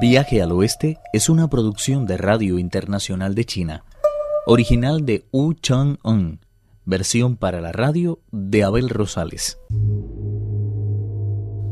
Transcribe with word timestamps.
Viaje 0.00 0.42
al 0.42 0.50
Oeste 0.50 0.98
es 1.12 1.28
una 1.28 1.48
producción 1.48 2.04
de 2.04 2.16
Radio 2.16 2.58
Internacional 2.58 3.34
de 3.34 3.44
China, 3.44 3.84
original 4.44 5.06
de 5.06 5.24
Wu 5.30 5.54
Chang-un, 5.54 6.40
versión 6.84 7.36
para 7.36 7.60
la 7.60 7.70
radio 7.70 8.20
de 8.32 8.64
Abel 8.64 8.88
Rosales. 8.88 9.58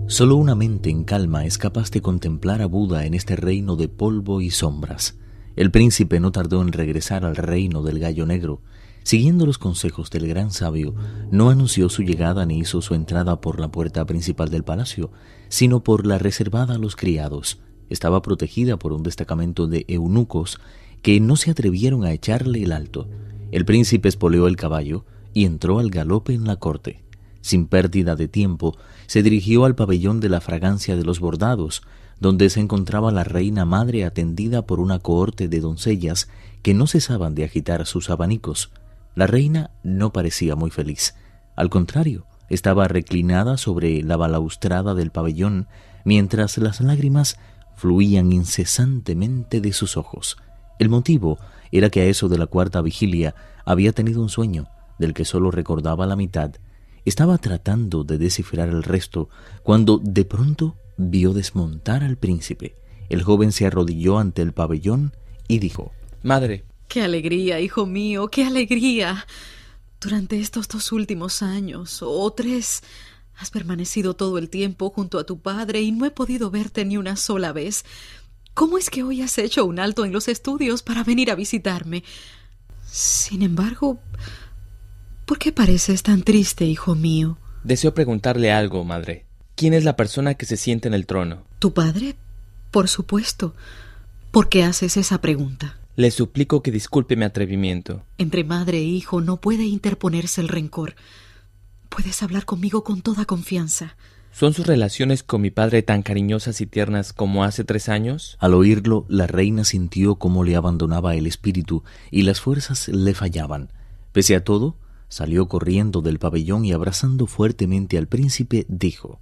Solo 0.06 0.36
una 0.36 0.54
mente 0.54 0.88
en 0.88 1.02
calma 1.02 1.46
es 1.46 1.58
capaz 1.58 1.90
de 1.90 2.00
contemplar 2.00 2.62
a 2.62 2.66
Buda 2.66 3.06
en 3.06 3.14
este 3.14 3.34
reino 3.34 3.74
de 3.74 3.88
polvo 3.88 4.40
y 4.40 4.50
sombras. 4.50 5.18
El 5.56 5.70
príncipe 5.72 6.20
no 6.20 6.30
tardó 6.30 6.62
en 6.62 6.72
regresar 6.72 7.24
al 7.24 7.34
reino 7.34 7.82
del 7.82 7.98
gallo 7.98 8.24
negro. 8.24 8.62
Siguiendo 9.02 9.46
los 9.46 9.58
consejos 9.58 10.10
del 10.10 10.28
gran 10.28 10.52
sabio, 10.52 10.94
no 11.32 11.50
anunció 11.50 11.88
su 11.88 12.02
llegada 12.02 12.46
ni 12.46 12.58
hizo 12.58 12.82
su 12.82 12.94
entrada 12.94 13.40
por 13.40 13.58
la 13.58 13.72
puerta 13.72 14.04
principal 14.04 14.48
del 14.48 14.62
palacio, 14.62 15.10
sino 15.48 15.82
por 15.82 16.06
la 16.06 16.18
reservada 16.18 16.76
a 16.76 16.78
los 16.78 16.94
criados. 16.94 17.60
Estaba 17.92 18.22
protegida 18.22 18.78
por 18.78 18.94
un 18.94 19.02
destacamento 19.02 19.66
de 19.66 19.84
eunucos 19.86 20.58
que 21.02 21.20
no 21.20 21.36
se 21.36 21.50
atrevieron 21.50 22.06
a 22.06 22.12
echarle 22.12 22.62
el 22.62 22.72
alto. 22.72 23.06
El 23.50 23.66
príncipe 23.66 24.08
espoleó 24.08 24.46
el 24.46 24.56
caballo 24.56 25.04
y 25.34 25.44
entró 25.44 25.78
al 25.78 25.90
galope 25.90 26.32
en 26.32 26.46
la 26.46 26.56
corte. 26.56 27.04
Sin 27.42 27.66
pérdida 27.66 28.16
de 28.16 28.28
tiempo, 28.28 28.78
se 29.06 29.22
dirigió 29.22 29.66
al 29.66 29.74
pabellón 29.74 30.20
de 30.20 30.30
la 30.30 30.40
fragancia 30.40 30.96
de 30.96 31.04
los 31.04 31.20
bordados, 31.20 31.82
donde 32.18 32.48
se 32.48 32.60
encontraba 32.60 33.12
la 33.12 33.24
reina 33.24 33.66
madre 33.66 34.06
atendida 34.06 34.62
por 34.62 34.80
una 34.80 34.98
cohorte 34.98 35.48
de 35.48 35.60
doncellas 35.60 36.30
que 36.62 36.72
no 36.72 36.86
cesaban 36.86 37.34
de 37.34 37.44
agitar 37.44 37.84
sus 37.84 38.08
abanicos. 38.08 38.70
La 39.14 39.26
reina 39.26 39.70
no 39.82 40.14
parecía 40.14 40.56
muy 40.56 40.70
feliz. 40.70 41.14
Al 41.56 41.68
contrario, 41.68 42.24
estaba 42.48 42.88
reclinada 42.88 43.58
sobre 43.58 44.02
la 44.02 44.16
balaustrada 44.16 44.94
del 44.94 45.10
pabellón, 45.10 45.66
mientras 46.06 46.56
las 46.56 46.80
lágrimas 46.80 47.36
fluían 47.82 48.30
incesantemente 48.30 49.60
de 49.60 49.72
sus 49.72 49.96
ojos. 49.96 50.36
El 50.78 50.88
motivo 50.88 51.40
era 51.72 51.90
que 51.90 52.00
a 52.00 52.04
eso 52.04 52.28
de 52.28 52.38
la 52.38 52.46
cuarta 52.46 52.80
vigilia 52.80 53.34
había 53.64 53.90
tenido 53.90 54.22
un 54.22 54.28
sueño, 54.28 54.68
del 55.00 55.14
que 55.14 55.24
sólo 55.24 55.50
recordaba 55.50 56.06
la 56.06 56.14
mitad. 56.14 56.52
Estaba 57.04 57.38
tratando 57.38 58.04
de 58.04 58.18
descifrar 58.18 58.68
el 58.68 58.84
resto, 58.84 59.30
cuando 59.64 59.98
de 59.98 60.24
pronto 60.24 60.76
vio 60.96 61.32
desmontar 61.32 62.04
al 62.04 62.18
príncipe. 62.18 62.76
El 63.08 63.24
joven 63.24 63.50
se 63.50 63.66
arrodilló 63.66 64.20
ante 64.20 64.42
el 64.42 64.52
pabellón 64.52 65.16
y 65.48 65.58
dijo 65.58 65.90
Madre. 66.22 66.64
Qué 66.86 67.02
alegría, 67.02 67.58
hijo 67.58 67.84
mío, 67.84 68.28
qué 68.28 68.44
alegría. 68.44 69.26
Durante 70.00 70.38
estos 70.38 70.68
dos 70.68 70.92
últimos 70.92 71.42
años, 71.42 71.98
o 72.00 72.32
tres, 72.32 72.84
has 73.42 73.50
permanecido 73.50 74.14
todo 74.14 74.38
el 74.38 74.48
tiempo 74.48 74.90
junto 74.90 75.18
a 75.18 75.24
tu 75.24 75.40
padre 75.40 75.82
y 75.82 75.90
no 75.90 76.06
he 76.06 76.10
podido 76.10 76.50
verte 76.50 76.84
ni 76.84 76.96
una 76.96 77.16
sola 77.16 77.52
vez. 77.52 77.84
¿Cómo 78.54 78.78
es 78.78 78.88
que 78.88 79.02
hoy 79.02 79.20
has 79.20 79.36
hecho 79.38 79.64
un 79.64 79.80
alto 79.80 80.04
en 80.04 80.12
los 80.12 80.28
estudios 80.28 80.82
para 80.82 81.02
venir 81.02 81.30
a 81.30 81.34
visitarme? 81.34 82.04
Sin 82.86 83.42
embargo, 83.42 83.98
¿por 85.26 85.38
qué 85.38 85.50
pareces 85.50 86.02
tan 86.02 86.22
triste, 86.22 86.64
hijo 86.64 86.94
mío? 86.94 87.36
Deseo 87.64 87.94
preguntarle 87.94 88.52
algo, 88.52 88.84
madre. 88.84 89.26
¿Quién 89.56 89.74
es 89.74 89.84
la 89.84 89.96
persona 89.96 90.34
que 90.34 90.46
se 90.46 90.56
siente 90.56 90.88
en 90.88 90.94
el 90.94 91.06
trono? 91.06 91.42
¿Tu 91.58 91.72
padre? 91.72 92.16
Por 92.70 92.88
supuesto. 92.88 93.54
¿Por 94.30 94.48
qué 94.48 94.62
haces 94.62 94.96
esa 94.96 95.20
pregunta? 95.20 95.78
Le 95.96 96.10
suplico 96.10 96.62
que 96.62 96.70
disculpe 96.70 97.16
mi 97.16 97.24
atrevimiento. 97.24 98.04
Entre 98.18 98.44
madre 98.44 98.78
e 98.78 98.84
hijo 98.84 99.20
no 99.20 99.40
puede 99.40 99.64
interponerse 99.64 100.40
el 100.40 100.48
rencor. 100.48 100.94
Puedes 101.94 102.22
hablar 102.22 102.46
conmigo 102.46 102.84
con 102.84 103.02
toda 103.02 103.26
confianza. 103.26 103.96
¿Son 104.32 104.54
sus 104.54 104.66
relaciones 104.66 105.22
con 105.22 105.42
mi 105.42 105.50
padre 105.50 105.82
tan 105.82 106.02
cariñosas 106.02 106.62
y 106.62 106.66
tiernas 106.66 107.12
como 107.12 107.44
hace 107.44 107.64
tres 107.64 107.90
años? 107.90 108.38
Al 108.40 108.54
oírlo, 108.54 109.04
la 109.10 109.26
reina 109.26 109.62
sintió 109.62 110.14
cómo 110.14 110.42
le 110.42 110.56
abandonaba 110.56 111.14
el 111.16 111.26
espíritu 111.26 111.84
y 112.10 112.22
las 112.22 112.40
fuerzas 112.40 112.88
le 112.88 113.12
fallaban. 113.12 113.68
Pese 114.12 114.34
a 114.34 114.42
todo, 114.42 114.78
salió 115.10 115.48
corriendo 115.48 116.00
del 116.00 116.18
pabellón 116.18 116.64
y 116.64 116.72
abrazando 116.72 117.26
fuertemente 117.26 117.98
al 117.98 118.08
príncipe, 118.08 118.64
dijo 118.70 119.20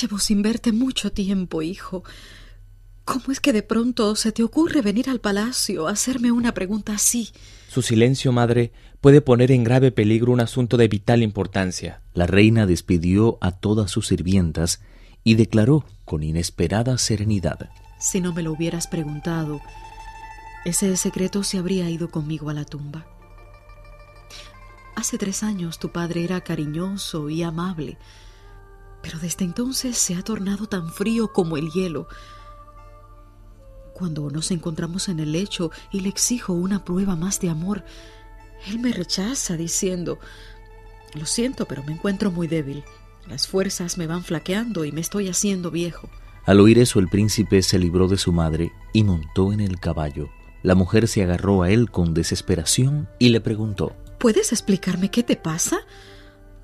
Llevo 0.00 0.20
sin 0.20 0.40
verte 0.42 0.70
mucho 0.70 1.10
tiempo, 1.10 1.62
hijo. 1.62 2.04
¿Cómo 3.04 3.32
es 3.32 3.40
que 3.40 3.52
de 3.52 3.62
pronto 3.62 4.14
se 4.14 4.30
te 4.30 4.44
ocurre 4.44 4.82
venir 4.82 5.10
al 5.10 5.20
palacio 5.20 5.88
a 5.88 5.90
hacerme 5.90 6.30
una 6.30 6.54
pregunta 6.54 6.94
así? 6.94 7.30
Su 7.68 7.82
silencio, 7.82 8.30
madre, 8.30 8.72
puede 9.04 9.20
poner 9.20 9.52
en 9.52 9.64
grave 9.64 9.92
peligro 9.92 10.32
un 10.32 10.40
asunto 10.40 10.78
de 10.78 10.88
vital 10.88 11.22
importancia. 11.22 12.00
La 12.14 12.26
reina 12.26 12.64
despidió 12.64 13.36
a 13.42 13.52
todas 13.52 13.90
sus 13.90 14.06
sirvientas 14.06 14.80
y 15.22 15.34
declaró 15.34 15.84
con 16.06 16.22
inesperada 16.22 16.96
serenidad 16.96 17.68
Si 18.00 18.22
no 18.22 18.32
me 18.32 18.42
lo 18.42 18.52
hubieras 18.52 18.86
preguntado, 18.86 19.60
ese 20.64 20.96
secreto 20.96 21.42
se 21.42 21.58
habría 21.58 21.90
ido 21.90 22.10
conmigo 22.10 22.48
a 22.48 22.54
la 22.54 22.64
tumba. 22.64 23.06
Hace 24.96 25.18
tres 25.18 25.42
años 25.42 25.78
tu 25.78 25.90
padre 25.90 26.24
era 26.24 26.40
cariñoso 26.40 27.28
y 27.28 27.42
amable 27.42 27.98
pero 29.02 29.18
desde 29.18 29.44
entonces 29.44 29.98
se 29.98 30.14
ha 30.14 30.22
tornado 30.22 30.66
tan 30.66 30.88
frío 30.90 31.30
como 31.30 31.58
el 31.58 31.70
hielo. 31.72 32.08
Cuando 33.92 34.30
nos 34.30 34.50
encontramos 34.50 35.10
en 35.10 35.20
el 35.20 35.32
lecho 35.32 35.70
y 35.92 36.00
le 36.00 36.08
exijo 36.08 36.54
una 36.54 36.86
prueba 36.86 37.16
más 37.16 37.38
de 37.38 37.50
amor, 37.50 37.84
él 38.66 38.78
me 38.78 38.92
rechaza 38.92 39.56
diciendo, 39.56 40.18
lo 41.14 41.26
siento, 41.26 41.66
pero 41.66 41.82
me 41.84 41.92
encuentro 41.92 42.30
muy 42.30 42.48
débil. 42.48 42.84
Las 43.28 43.46
fuerzas 43.46 43.96
me 43.96 44.06
van 44.06 44.24
flaqueando 44.24 44.84
y 44.84 44.92
me 44.92 45.00
estoy 45.00 45.28
haciendo 45.28 45.70
viejo. 45.70 46.08
Al 46.44 46.60
oír 46.60 46.78
eso 46.78 46.98
el 46.98 47.08
príncipe 47.08 47.62
se 47.62 47.78
libró 47.78 48.08
de 48.08 48.18
su 48.18 48.32
madre 48.32 48.72
y 48.92 49.04
montó 49.04 49.52
en 49.52 49.60
el 49.60 49.80
caballo. 49.80 50.28
La 50.62 50.74
mujer 50.74 51.08
se 51.08 51.22
agarró 51.22 51.62
a 51.62 51.70
él 51.70 51.90
con 51.90 52.14
desesperación 52.14 53.08
y 53.18 53.30
le 53.30 53.40
preguntó 53.40 53.94
¿Puedes 54.18 54.52
explicarme 54.52 55.10
qué 55.10 55.22
te 55.22 55.36
pasa? 55.36 55.78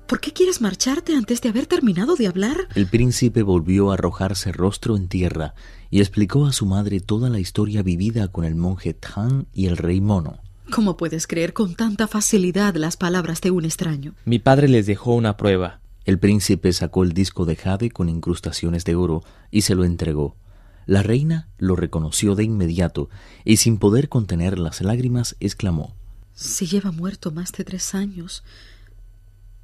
¿Por 0.07 0.19
qué 0.19 0.33
quieres 0.33 0.59
marcharte 0.59 1.15
antes 1.15 1.41
de 1.41 1.49
haber 1.49 1.67
terminado 1.67 2.15
de 2.15 2.27
hablar? 2.27 2.67
El 2.75 2.87
príncipe 2.87 3.43
volvió 3.43 3.91
a 3.91 3.93
arrojarse 3.93 4.51
rostro 4.51 4.97
en 4.97 5.07
tierra 5.07 5.55
y 5.89 5.99
explicó 5.99 6.45
a 6.45 6.53
su 6.53 6.65
madre 6.65 6.99
toda 6.99 7.29
la 7.29 7.39
historia 7.39 7.81
vivida 7.81 8.27
con 8.27 8.43
el 8.43 8.55
monje 8.55 8.93
Tang 8.93 9.45
y 9.53 9.67
el 9.67 9.77
rey 9.77 10.01
mono. 10.01 10.39
¿Cómo 10.71 10.95
puedes 10.95 11.27
creer 11.27 11.51
con 11.51 11.75
tanta 11.75 12.07
facilidad 12.07 12.75
las 12.75 12.95
palabras 12.95 13.41
de 13.41 13.51
un 13.51 13.65
extraño? 13.65 14.13
Mi 14.23 14.39
padre 14.39 14.69
les 14.69 14.85
dejó 14.85 15.13
una 15.15 15.35
prueba. 15.35 15.81
El 16.05 16.17
príncipe 16.17 16.71
sacó 16.71 17.03
el 17.03 17.11
disco 17.11 17.43
de 17.43 17.57
jade 17.57 17.91
con 17.91 18.07
incrustaciones 18.07 18.85
de 18.85 18.95
oro 18.95 19.21
y 19.51 19.63
se 19.63 19.75
lo 19.75 19.83
entregó. 19.83 20.37
La 20.85 21.03
reina 21.03 21.49
lo 21.57 21.75
reconoció 21.75 22.35
de 22.35 22.45
inmediato 22.45 23.09
y 23.43 23.57
sin 23.57 23.79
poder 23.79 24.07
contener 24.07 24.57
las 24.57 24.79
lágrimas 24.79 25.35
exclamó 25.41 25.93
Si 26.33 26.67
lleva 26.67 26.93
muerto 26.93 27.31
más 27.31 27.51
de 27.51 27.65
tres 27.65 27.93
años, 27.93 28.43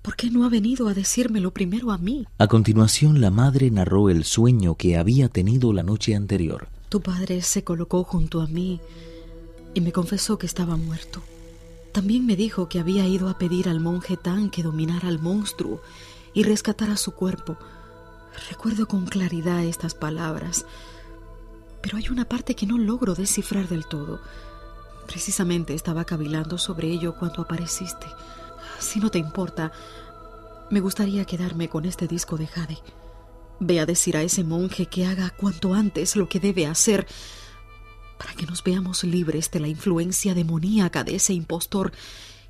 ¿Por 0.01 0.17
qué 0.17 0.29
no 0.29 0.45
ha 0.45 0.49
venido 0.49 0.89
a 0.89 0.93
decírmelo 0.93 1.51
primero 1.51 1.91
a 1.91 1.97
mí? 1.97 2.25
A 2.37 2.47
continuación, 2.47 3.19
la 3.21 3.29
madre 3.29 3.71
narró 3.71 4.09
el 4.09 4.25
sueño 4.25 4.75
que 4.75 4.97
había 4.97 5.27
tenido 5.29 5.71
la 5.73 5.83
noche 5.83 6.15
anterior. 6.15 6.67
Tu 6.89 7.01
padre 7.01 7.41
se 7.41 7.63
colocó 7.63 8.03
junto 8.03 8.41
a 8.41 8.47
mí 8.47 8.79
y 9.77 9.81
me 9.81 9.91
confesó 9.91 10.39
que 10.39 10.47
estaba 10.47 10.75
muerto. 10.75 11.21
También 11.91 12.25
me 12.25 12.35
dijo 12.35 12.67
que 12.67 12.79
había 12.79 13.05
ido 13.05 13.29
a 13.29 13.37
pedir 13.37 13.69
al 13.69 13.79
monje 13.79 14.17
Tan 14.17 14.49
que 14.49 14.63
dominara 14.63 15.07
al 15.07 15.19
monstruo 15.19 15.83
y 16.33 16.41
rescatara 16.41 16.97
su 16.97 17.11
cuerpo. 17.11 17.59
Recuerdo 18.49 18.87
con 18.87 19.05
claridad 19.05 19.63
estas 19.63 19.93
palabras, 19.93 20.65
pero 21.83 21.97
hay 21.97 22.09
una 22.09 22.25
parte 22.25 22.55
que 22.55 22.65
no 22.65 22.79
logro 22.79 23.13
descifrar 23.13 23.67
del 23.67 23.85
todo. 23.85 24.19
Precisamente 25.05 25.75
estaba 25.75 26.05
cavilando 26.05 26.57
sobre 26.57 26.87
ello 26.87 27.13
cuando 27.15 27.43
apareciste. 27.43 28.07
Si 28.79 28.99
no 28.99 29.11
te 29.11 29.19
importa, 29.19 29.71
me 30.71 30.79
gustaría 30.79 31.23
quedarme 31.25 31.69
con 31.69 31.85
este 31.85 32.07
disco 32.07 32.35
de 32.35 32.47
Jade. 32.47 32.79
Ve 33.59 33.79
a 33.79 33.85
decir 33.85 34.17
a 34.17 34.23
ese 34.23 34.43
monje 34.43 34.87
que 34.87 35.05
haga 35.05 35.29
cuanto 35.29 35.75
antes 35.75 36.15
lo 36.15 36.27
que 36.27 36.39
debe 36.39 36.65
hacer 36.65 37.05
para 38.17 38.33
que 38.33 38.45
nos 38.45 38.63
veamos 38.63 39.03
libres 39.03 39.51
de 39.51 39.59
la 39.59 39.67
influencia 39.67 40.33
demoníaca 40.33 41.03
de 41.03 41.15
ese 41.15 41.33
impostor 41.33 41.91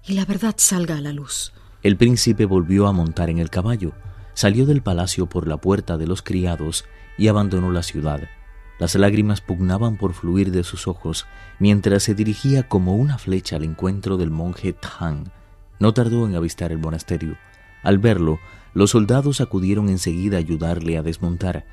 y 0.05 0.13
la 0.13 0.25
verdad 0.25 0.55
salga 0.57 0.97
a 0.97 1.01
la 1.01 1.13
luz. 1.13 1.53
El 1.83 1.97
príncipe 1.97 2.45
volvió 2.45 2.87
a 2.87 2.93
montar 2.93 3.29
en 3.29 3.39
el 3.39 3.49
caballo, 3.49 3.93
salió 4.33 4.65
del 4.65 4.81
palacio 4.81 5.27
por 5.27 5.47
la 5.47 5.57
puerta 5.57 5.97
de 5.97 6.07
los 6.07 6.21
criados 6.21 6.85
y 7.17 7.27
abandonó 7.27 7.71
la 7.71 7.83
ciudad. 7.83 8.21
Las 8.79 8.95
lágrimas 8.95 9.41
pugnaban 9.41 9.97
por 9.97 10.13
fluir 10.13 10.51
de 10.51 10.63
sus 10.63 10.87
ojos 10.87 11.25
mientras 11.59 12.03
se 12.03 12.13
dirigía 12.13 12.67
como 12.67 12.95
una 12.95 13.17
flecha 13.17 13.55
al 13.55 13.63
encuentro 13.63 14.17
del 14.17 14.29
monje 14.29 14.73
Tang, 14.73 15.29
no 15.79 15.93
tardó 15.93 16.25
en 16.25 16.35
avistar 16.35 16.71
el 16.71 16.79
monasterio. 16.79 17.37
Al 17.83 17.99
verlo, 17.99 18.39
los 18.73 18.91
soldados 18.91 19.41
acudieron 19.41 19.89
enseguida 19.89 20.37
a 20.37 20.39
ayudarle 20.39 20.97
a 20.97 21.03
desmontar. 21.03 21.65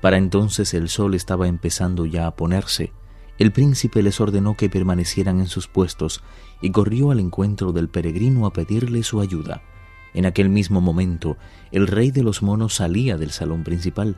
Para 0.00 0.16
entonces 0.16 0.74
el 0.74 0.88
sol 0.88 1.14
estaba 1.14 1.48
empezando 1.48 2.06
ya 2.06 2.26
a 2.26 2.36
ponerse. 2.36 2.92
El 3.38 3.52
príncipe 3.52 4.02
les 4.02 4.20
ordenó 4.20 4.56
que 4.56 4.68
permanecieran 4.68 5.38
en 5.38 5.46
sus 5.46 5.68
puestos 5.68 6.22
y 6.60 6.70
corrió 6.70 7.12
al 7.12 7.20
encuentro 7.20 7.72
del 7.72 7.88
peregrino 7.88 8.46
a 8.46 8.52
pedirle 8.52 9.04
su 9.04 9.20
ayuda. 9.20 9.62
En 10.12 10.26
aquel 10.26 10.48
mismo 10.48 10.80
momento, 10.80 11.36
el 11.70 11.86
rey 11.86 12.10
de 12.10 12.24
los 12.24 12.42
monos 12.42 12.74
salía 12.74 13.16
del 13.16 13.30
salón 13.30 13.62
principal. 13.62 14.16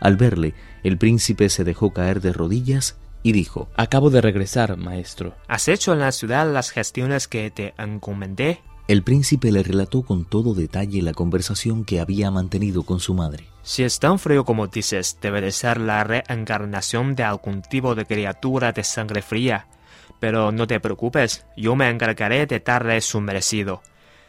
Al 0.00 0.16
verle, 0.16 0.54
el 0.84 0.98
príncipe 0.98 1.48
se 1.48 1.64
dejó 1.64 1.92
caer 1.92 2.20
de 2.20 2.32
rodillas 2.32 2.98
y 3.22 3.32
dijo 3.32 3.68
Acabo 3.76 4.10
de 4.10 4.20
regresar, 4.20 4.76
maestro. 4.76 5.34
¿Has 5.48 5.68
hecho 5.68 5.92
en 5.94 6.00
la 6.00 6.12
ciudad 6.12 6.52
las 6.52 6.70
gestiones 6.70 7.26
que 7.26 7.50
te 7.50 7.74
encomendé? 7.78 8.60
El 8.88 9.02
príncipe 9.02 9.52
le 9.52 9.62
relató 9.62 10.00
con 10.00 10.24
todo 10.24 10.54
detalle 10.54 11.02
la 11.02 11.12
conversación 11.12 11.84
que 11.84 12.00
había 12.00 12.30
mantenido 12.30 12.84
con 12.84 13.00
su 13.00 13.12
madre. 13.12 13.44
Si 13.62 13.84
es 13.84 13.98
tan 13.98 14.18
frío 14.18 14.46
como 14.46 14.66
dices, 14.66 15.18
debe 15.20 15.42
de 15.42 15.52
ser 15.52 15.78
la 15.78 16.02
reencarnación 16.04 17.14
de 17.14 17.22
algún 17.22 17.60
tipo 17.60 17.94
de 17.94 18.06
criatura 18.06 18.72
de 18.72 18.82
sangre 18.84 19.20
fría. 19.20 19.66
Pero 20.20 20.52
no 20.52 20.66
te 20.66 20.80
preocupes, 20.80 21.44
yo 21.54 21.76
me 21.76 21.90
encargaré 21.90 22.46
de 22.46 22.60
darle 22.60 23.02
su 23.02 23.20
merecido. 23.20 23.82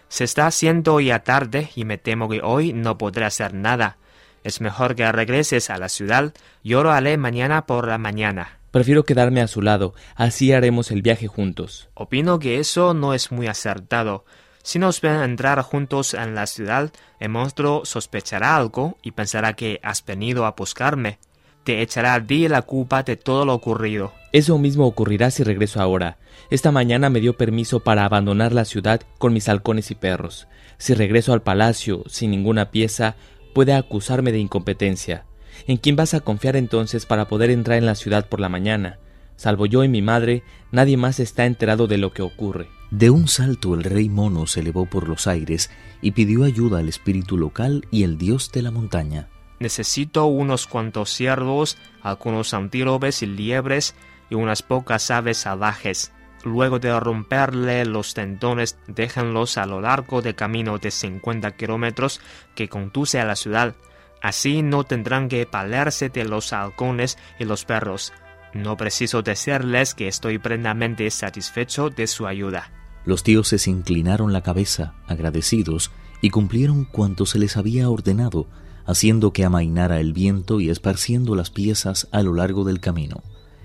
Se 0.09 0.25
está 0.25 0.47
haciendo 0.47 0.99
ya 0.99 1.19
tarde 1.19 1.69
y 1.73 1.85
me 1.85 1.97
temo 1.97 2.27
que 2.27 2.41
hoy 2.43 2.73
no 2.73 2.97
podré 2.97 3.23
hacer 3.23 3.53
nada. 3.53 3.97
Es 4.43 4.59
mejor 4.59 4.93
que 4.93 5.09
regreses 5.09 5.69
a 5.69 5.77
la 5.77 5.87
ciudad. 5.87 6.33
Yo 6.65 6.83
lo 6.83 6.91
haré 6.91 7.15
mañana 7.15 7.65
por 7.65 7.87
la 7.87 7.97
mañana. 7.97 8.59
Prefiero 8.71 9.05
quedarme 9.05 9.39
a 9.39 9.47
su 9.47 9.61
lado, 9.61 9.93
así 10.15 10.51
haremos 10.51 10.91
el 10.91 11.01
viaje 11.01 11.27
juntos. 11.27 11.87
Opino 11.93 12.39
que 12.39 12.59
eso 12.59 12.93
no 12.93 13.13
es 13.13 13.31
muy 13.31 13.47
acertado. 13.47 14.25
Si 14.63 14.77
nos 14.77 15.01
ven 15.01 15.21
entrar 15.21 15.61
juntos 15.61 16.13
en 16.13 16.35
la 16.35 16.45
ciudad, 16.45 16.91
el 17.19 17.29
monstruo 17.29 17.85
sospechará 17.85 18.55
algo 18.55 18.97
y 19.01 19.11
pensará 19.11 19.53
que 19.53 19.79
has 19.83 20.05
venido 20.05 20.45
a 20.45 20.51
buscarme. 20.51 21.19
Te 21.63 21.81
echará 21.81 22.13
a 22.13 22.25
ti 22.25 22.47
la 22.47 22.61
culpa 22.61 23.03
de 23.03 23.15
todo 23.15 23.45
lo 23.45 23.53
ocurrido. 23.53 24.13
Eso 24.31 24.57
mismo 24.57 24.85
ocurrirá 24.85 25.31
si 25.31 25.43
regreso 25.43 25.81
ahora. 25.81 26.17
Esta 26.49 26.71
mañana 26.71 27.09
me 27.09 27.19
dio 27.19 27.37
permiso 27.37 27.79
para 27.81 28.05
abandonar 28.05 28.53
la 28.53 28.65
ciudad 28.65 29.01
con 29.17 29.33
mis 29.33 29.49
halcones 29.49 29.91
y 29.91 29.95
perros. 29.95 30.47
Si 30.77 30.93
regreso 30.93 31.33
al 31.33 31.41
palacio 31.41 32.03
sin 32.07 32.31
ninguna 32.31 32.71
pieza, 32.71 33.15
puede 33.53 33.73
acusarme 33.73 34.31
de 34.31 34.39
incompetencia. 34.39 35.25
¿En 35.67 35.77
quién 35.77 35.95
vas 35.95 36.13
a 36.13 36.21
confiar 36.21 36.55
entonces 36.55 37.05
para 37.05 37.27
poder 37.27 37.49
entrar 37.49 37.77
en 37.77 37.85
la 37.85 37.95
ciudad 37.95 38.27
por 38.27 38.39
la 38.39 38.49
mañana? 38.49 38.99
Salvo 39.35 39.65
yo 39.65 39.83
y 39.83 39.89
mi 39.89 40.01
madre, 40.01 40.43
nadie 40.71 40.97
más 40.97 41.19
está 41.19 41.45
enterado 41.45 41.87
de 41.87 41.97
lo 41.97 42.11
que 42.11 42.21
ocurre. 42.21 42.67
De 42.91 43.11
un 43.11 43.27
salto 43.27 43.75
el 43.75 43.83
rey 43.83 44.09
mono 44.09 44.47
se 44.47 44.61
elevó 44.61 44.87
por 44.87 45.07
los 45.07 45.27
aires 45.27 45.69
y 46.01 46.11
pidió 46.11 46.43
ayuda 46.43 46.79
al 46.79 46.89
espíritu 46.89 47.37
local 47.37 47.85
y 47.91 48.03
el 48.03 48.17
dios 48.17 48.51
de 48.51 48.63
la 48.63 48.71
montaña. 48.71 49.29
Necesito 49.59 50.25
unos 50.25 50.65
cuantos 50.65 51.11
ciervos, 51.11 51.77
algunos 52.01 52.53
antílopes 52.55 53.21
y 53.21 53.27
liebres 53.27 53.93
y 54.31 54.35
unas 54.35 54.63
pocas 54.63 55.11
aves 55.11 55.37
salvajes. 55.37 56.13
Luego 56.43 56.79
de 56.79 56.97
romperle 56.99 57.85
los 57.85 58.15
tendones, 58.15 58.79
déjenlos 58.87 59.57
a 59.57 59.67
lo 59.67 59.81
largo 59.81 60.23
del 60.23 60.33
camino 60.33 60.79
de 60.79 60.89
50 60.89 61.51
kilómetros 61.57 62.21
que 62.55 62.69
conduce 62.69 63.19
a 63.19 63.25
la 63.25 63.35
ciudad. 63.35 63.75
Así 64.21 64.63
no 64.63 64.83
tendrán 64.83 65.29
que 65.29 65.45
palerse 65.45 66.09
de 66.09 66.25
los 66.25 66.53
halcones 66.53 67.19
y 67.37 67.45
los 67.45 67.65
perros. 67.65 68.13
No 68.53 68.77
preciso 68.77 69.21
decirles 69.21 69.93
que 69.93 70.07
estoy 70.07 70.39
plenamente 70.39 71.11
satisfecho 71.11 71.89
de 71.89 72.07
su 72.07 72.25
ayuda. 72.25 72.78
Los 73.05 73.23
dioses 73.23 73.67
inclinaron 73.67 74.33
la 74.33 74.41
cabeza, 74.41 74.93
agradecidos, 75.07 75.91
y 76.21 76.29
cumplieron 76.29 76.85
cuanto 76.85 77.25
se 77.25 77.39
les 77.39 77.57
había 77.57 77.89
ordenado, 77.89 78.47
haciendo 78.85 79.33
que 79.33 79.45
amainara 79.45 79.99
el 79.99 80.13
viento 80.13 80.59
y 80.59 80.69
esparciendo 80.69 81.35
las 81.35 81.49
piezas 81.49 82.07
a 82.11 82.21
lo 82.23 82.33
largo 82.33 82.63
del 82.63 82.79
camino. 82.79 83.23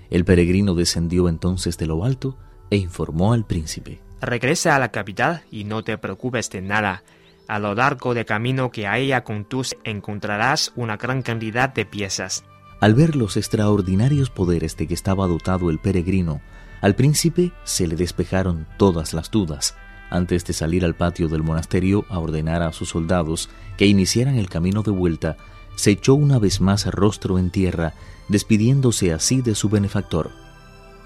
El 0.09 0.23
peregrino 0.23 0.75
descendió 0.75 1.27
entonces 1.29 1.77
de 1.77 1.87
lo 1.87 2.05
alto 2.05 2.37
e 2.69 2.77
informó 2.77 3.33
al 3.33 3.45
príncipe. 3.45 3.99
Regresa 4.21 4.75
a 4.75 4.79
la 4.79 4.91
capital 4.91 5.43
y 5.51 5.63
no 5.63 5.83
te 5.83 5.97
preocupes 5.97 6.49
de 6.49 6.61
nada. 6.61 7.03
A 7.47 7.59
lo 7.59 7.75
largo 7.75 8.13
del 8.13 8.25
camino 8.25 8.71
que 8.71 8.87
a 8.87 8.97
ella 8.97 9.23
conduce 9.23 9.77
encontrarás 9.83 10.71
una 10.75 10.97
gran 10.97 11.21
cantidad 11.21 11.73
de 11.73 11.85
piezas. 11.85 12.43
Al 12.81 12.93
ver 12.93 13.15
los 13.15 13.37
extraordinarios 13.37 14.29
poderes 14.29 14.77
de 14.77 14.87
que 14.87 14.93
estaba 14.93 15.27
dotado 15.27 15.69
el 15.69 15.79
peregrino, 15.79 16.41
al 16.85 16.93
príncipe 16.93 17.51
se 17.63 17.87
le 17.87 17.95
despejaron 17.95 18.67
todas 18.77 19.15
las 19.15 19.31
dudas. 19.31 19.73
Antes 20.11 20.45
de 20.45 20.53
salir 20.53 20.85
al 20.85 20.93
patio 20.93 21.27
del 21.27 21.41
monasterio 21.41 22.05
a 22.09 22.19
ordenar 22.19 22.61
a 22.61 22.73
sus 22.73 22.89
soldados 22.89 23.49
que 23.75 23.87
iniciaran 23.87 24.35
el 24.35 24.49
camino 24.49 24.83
de 24.83 24.91
vuelta, 24.91 25.35
se 25.75 25.89
echó 25.89 26.13
una 26.13 26.37
vez 26.37 26.61
más 26.61 26.85
rostro 26.85 27.39
en 27.39 27.49
tierra, 27.49 27.95
despidiéndose 28.29 29.13
así 29.13 29.41
de 29.41 29.55
su 29.55 29.67
benefactor. 29.67 30.29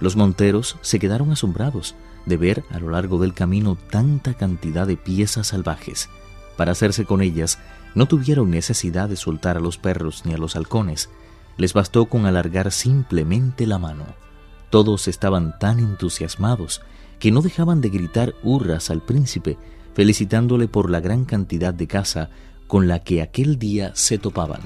Los 0.02 0.18
monteros 0.18 0.76
se 0.81 1.00
quedaron 1.00 1.31
asombrados 1.31 1.96
de 2.26 2.36
ver 2.36 2.66
a 2.72 2.80
lo 2.80 2.90
largo 2.90 3.18
del 3.18 3.34
camino 3.34 3.78
tanta 3.90 4.34
cantidad 4.34 4.86
de 4.86 4.98
piezas 4.98 5.48
salvajes. 5.48 6.10
Para 6.58 6.74
hacerse 6.74 7.06
con 7.06 7.22
ellas, 7.22 7.58
no 7.96 8.06
tuvieron 8.06 8.52
necesidad 8.52 9.08
de 9.08 9.16
soltar 9.16 9.56
a 9.56 9.62
los 9.62 9.78
perros 9.78 10.24
ni 10.26 10.34
a 10.34 10.38
los 10.38 10.58
halcones, 10.58 11.10
les 11.56 11.72
bastó 11.72 12.08
con 12.08 12.26
alargar 12.26 12.70
simplemente 12.74 13.66
la 13.66 13.80
mano. 13.80 14.29
Todos 14.69 15.07
estaban 15.07 15.57
tan 15.57 15.80
entusiasmados 15.80 16.81
que 17.19 17.31
no 17.31 17.42
dejaban 17.42 17.81
de 17.81 17.89
gritar 17.89 18.36
hurras 18.44 18.89
al 18.89 19.01
príncipe, 19.01 19.57
felicitándole 19.94 20.68
por 20.68 20.89
la 20.89 21.00
gran 21.00 21.25
cantidad 21.25 21.74
de 21.74 21.88
caza 21.88 22.30
con 22.68 22.88
la 22.88 23.04
que 23.04 23.21
aquel 23.21 23.57
día 23.57 23.92
se 23.95 24.18
topaban. 24.18 24.62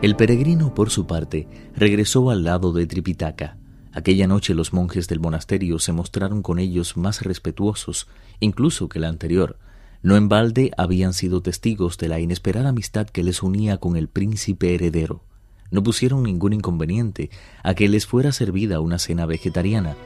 El 0.00 0.16
peregrino, 0.16 0.74
por 0.74 0.90
su 0.90 1.06
parte, 1.06 1.46
regresó 1.76 2.30
al 2.30 2.42
lado 2.42 2.72
de 2.72 2.86
Tripitaka. 2.86 3.56
Aquella 3.92 4.26
noche 4.26 4.54
los 4.54 4.72
monjes 4.72 5.06
del 5.06 5.20
monasterio 5.20 5.78
se 5.78 5.92
mostraron 5.92 6.42
con 6.42 6.58
ellos 6.58 6.96
más 6.96 7.22
respetuosos, 7.22 8.08
incluso 8.40 8.88
que 8.88 8.98
la 8.98 9.08
anterior, 9.08 9.58
no 10.02 10.16
en 10.16 10.28
balde 10.28 10.72
habían 10.76 11.14
sido 11.14 11.42
testigos 11.42 11.96
de 11.96 12.08
la 12.08 12.18
inesperada 12.18 12.70
amistad 12.70 13.06
que 13.06 13.22
les 13.22 13.42
unía 13.42 13.78
con 13.78 13.96
el 13.96 14.08
príncipe 14.08 14.74
heredero. 14.74 15.22
No 15.70 15.82
pusieron 15.82 16.24
ningún 16.24 16.52
inconveniente 16.52 17.30
a 17.62 17.74
que 17.74 17.88
les 17.88 18.06
fuera 18.06 18.32
servida 18.32 18.80
una 18.80 18.98
cena 18.98 19.26
vegetariana. 19.26 19.96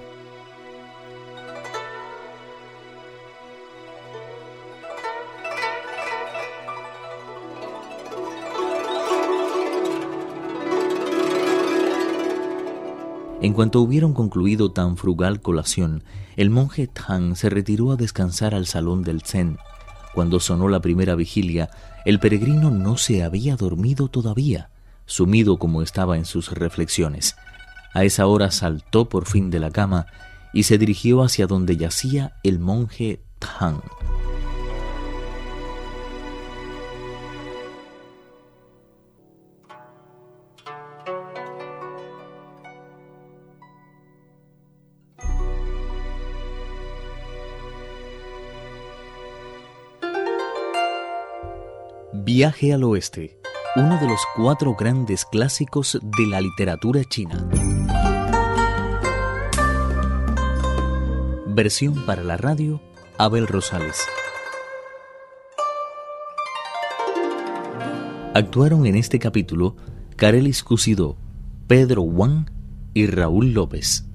En 13.40 13.52
cuanto 13.52 13.80
hubieron 13.80 14.12
concluido 14.12 14.72
tan 14.72 14.96
frugal 14.96 15.40
colación, 15.40 16.02
el 16.36 16.50
monje 16.50 16.88
Tang 16.88 17.36
se 17.36 17.48
retiró 17.48 17.92
a 17.92 17.96
descansar 17.96 18.54
al 18.54 18.66
salón 18.66 19.02
del 19.02 19.22
Zen, 19.22 19.58
cuando 20.16 20.40
sonó 20.40 20.68
la 20.68 20.80
primera 20.80 21.14
vigilia, 21.14 21.68
el 22.06 22.18
peregrino 22.20 22.70
no 22.70 22.96
se 22.96 23.22
había 23.22 23.54
dormido 23.54 24.08
todavía, 24.08 24.70
sumido 25.04 25.58
como 25.58 25.82
estaba 25.82 26.16
en 26.16 26.24
sus 26.24 26.52
reflexiones. 26.52 27.36
A 27.92 28.02
esa 28.02 28.26
hora 28.26 28.50
saltó 28.50 29.10
por 29.10 29.26
fin 29.26 29.50
de 29.50 29.60
la 29.60 29.70
cama 29.70 30.06
y 30.54 30.62
se 30.62 30.78
dirigió 30.78 31.22
hacia 31.22 31.46
donde 31.46 31.76
yacía 31.76 32.32
el 32.44 32.58
monje 32.58 33.20
Tang. 33.38 33.82
Viaje 52.24 52.72
al 52.72 52.82
Oeste, 52.84 53.38
uno 53.76 53.98
de 54.00 54.08
los 54.08 54.20
cuatro 54.34 54.74
grandes 54.74 55.24
clásicos 55.26 55.98
de 56.02 56.26
la 56.26 56.40
literatura 56.40 57.04
china. 57.04 57.46
Versión 61.46 62.06
para 62.06 62.24
la 62.24 62.36
radio, 62.36 62.80
Abel 63.18 63.46
Rosales. 63.46 64.00
Actuaron 68.34 68.86
en 68.86 68.96
este 68.96 69.18
capítulo 69.18 69.76
Carelis 70.16 70.62
Cusidó, 70.62 71.16
Pedro 71.66 72.02
Wang 72.02 72.50
y 72.94 73.06
Raúl 73.06 73.52
López. 73.52 74.06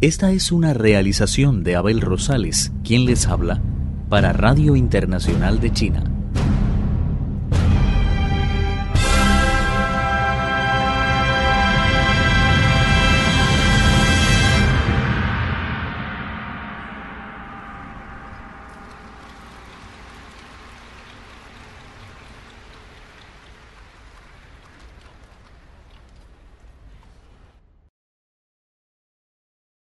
Esta 0.00 0.32
es 0.32 0.50
una 0.50 0.72
realización 0.72 1.62
de 1.62 1.76
Abel 1.76 2.00
Rosales, 2.00 2.72
quien 2.82 3.04
les 3.04 3.26
habla, 3.26 3.60
para 4.08 4.32
Radio 4.32 4.76
Internacional 4.76 5.60
de 5.60 5.72
China. 5.72 6.09